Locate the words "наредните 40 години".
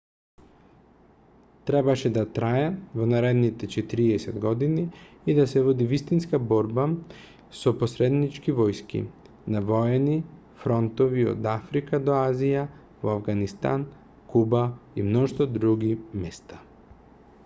3.11-4.85